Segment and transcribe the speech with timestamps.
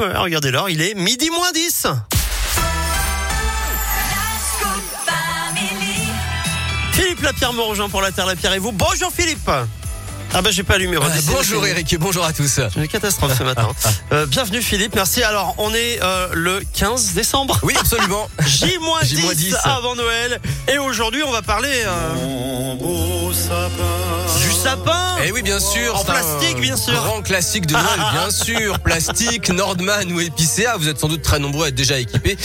[0.00, 1.86] Regardez l'heure, il est midi moins 10.
[6.92, 8.72] Philippe Lapierre me rejoint pour la Terre Lapierre et vous.
[8.72, 9.50] Bonjour Philippe
[10.34, 10.98] ah bah j'ai pas allumé.
[11.00, 12.60] Ah, bonjour Eric bonjour à tous.
[12.74, 13.68] J'ai une catastrophe ce matin.
[14.12, 15.22] Euh, bienvenue Philippe, merci.
[15.22, 17.58] Alors on est euh, le 15 décembre.
[17.62, 18.28] Oui absolument.
[18.46, 20.40] J-10 10 avant Noël.
[20.72, 21.70] Et aujourd'hui on va parler...
[21.86, 22.14] Euh,
[24.38, 25.96] du sapin Eh oui bien sûr.
[25.98, 26.94] En plastique bien sûr.
[26.94, 28.78] Grand classique de Noël bien sûr.
[28.80, 30.76] Plastique, Nordman ou Epicéa.
[30.76, 32.36] Vous êtes sans doute très nombreux à être déjà équipés.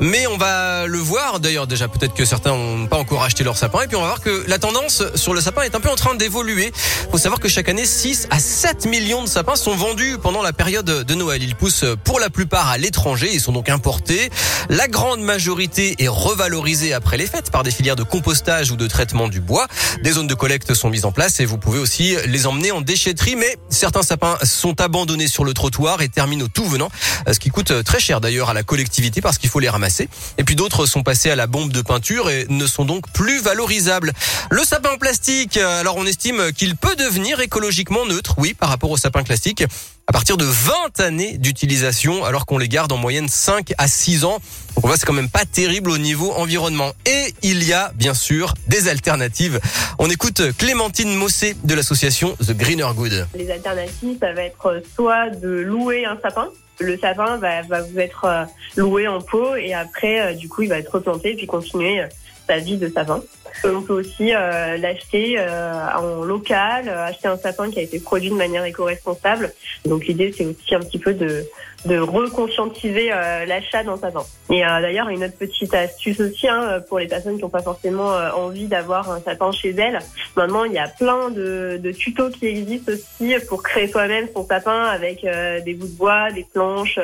[0.00, 1.40] Mais on va le voir.
[1.40, 3.82] D'ailleurs déjà peut-être que certains n'ont pas encore acheté leur sapin.
[3.82, 5.96] Et puis on va voir que la tendance sur le sapin est un peu en
[5.96, 6.72] train d'évoluer.
[7.10, 10.52] Faut savoir que chaque année 6 à 7 millions de sapins sont vendus pendant la
[10.52, 11.42] période de Noël.
[11.42, 13.30] Ils poussent pour la plupart à l'étranger.
[13.32, 14.30] Ils sont donc importés.
[14.68, 18.86] La grande majorité est revalorisée après les fêtes par des filières de compostage ou de
[18.88, 19.68] traitement du bois.
[20.02, 22.80] Des zones de collecte sont mises en place et vous pouvez aussi les emmener en
[22.80, 23.36] déchetterie.
[23.36, 26.90] Mais certains sapins sont abandonnés sur le trottoir et terminent au tout venant,
[27.30, 30.08] ce qui coûte très cher d'ailleurs à la collectivité parce qu'il faut les ramasser.
[30.38, 33.40] Et puis d'autres sont passés à la bombe de peinture et ne sont donc plus
[33.40, 34.12] valorisables.
[34.50, 38.90] Le sapin en plastique, alors on estime qu'il peut devenir écologiquement neutre, oui, par rapport
[38.90, 39.64] au sapin classique
[40.06, 44.24] à partir de 20 années d'utilisation alors qu'on les garde en moyenne 5 à 6
[44.24, 44.40] ans.
[44.74, 46.92] Donc on voit c'est quand même pas terrible au niveau environnement.
[47.06, 49.60] Et il y a bien sûr des alternatives.
[49.98, 53.28] On écoute Clémentine Mossé de l'association The Greener Good.
[53.36, 56.48] Les alternatives, ça va être soit de louer un sapin
[56.80, 58.44] le sapin va, vous être euh,
[58.76, 62.06] loué en pot et après, euh, du coup, il va être replanté puis continuer euh,
[62.50, 63.22] sa vie de sapin.
[63.62, 68.00] On peut aussi euh, l'acheter euh, en local, euh, acheter un sapin qui a été
[68.00, 69.52] produit de manière éco-responsable.
[69.84, 71.44] Donc l'idée c'est aussi un petit peu de,
[71.84, 73.08] de reconscientiser
[73.46, 74.24] l'achat d'un sapin.
[74.50, 78.08] Et d'ailleurs une autre petite astuce aussi hein, pour les personnes qui n'ont pas forcément
[78.36, 79.98] envie d'avoir un sapin chez elles.
[80.36, 84.46] Maintenant il y a plein de, de tutos qui existent aussi pour créer soi-même son
[84.46, 85.22] sapin avec
[85.64, 86.98] des bouts de bois, des planches,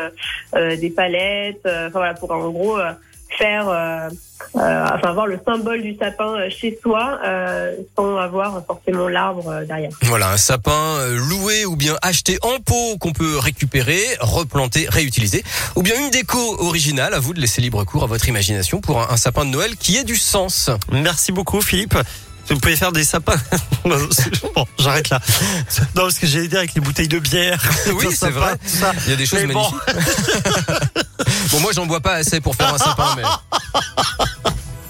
[0.54, 1.66] des palettes.
[1.66, 2.78] Enfin voilà pour en gros
[3.36, 4.08] faire, euh,
[4.56, 7.18] euh, enfin avoir le symbole du sapin euh, chez soi
[7.96, 9.90] sans avoir forcément l'arbre derrière.
[10.02, 15.44] Voilà, un sapin loué ou bien acheté en pot qu'on peut récupérer, replanter, réutiliser,
[15.74, 17.14] ou bien une déco originale.
[17.14, 19.96] À vous de laisser libre cours à votre imagination pour un, sapin de Noël qui
[19.96, 20.70] ait du sens.
[20.90, 21.96] Merci beaucoup, Philippe.
[22.48, 23.34] Vous pouvez faire des sapins.
[23.84, 25.20] bon, j'arrête là.
[25.96, 27.60] Non, parce que j'ai dire avec les bouteilles de bière.
[27.94, 28.52] Oui, c'est vrai.
[29.06, 29.74] Il y a des choses magnifiques.
[29.74, 30.74] Bon,
[31.60, 33.22] moi, j'en bois pas assez pour faire un sapin, mais.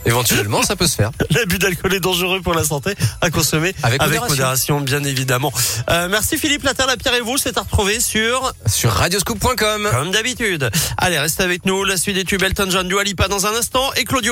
[0.07, 1.11] Éventuellement, ça peut se faire.
[1.31, 4.81] L'abus d'alcool est dangereux pour la santé, à consommer avec, modération.
[4.81, 5.53] bien évidemment.
[5.91, 9.89] Euh, merci Philippe La Terre, la Pierre et vous, c'est à retrouver sur sur radioscoop.com
[9.91, 10.71] comme d'habitude.
[10.97, 11.83] Allez, restez avec nous.
[11.83, 14.25] La suite des tubes Elton John, Alipa dans un instant et Claudio.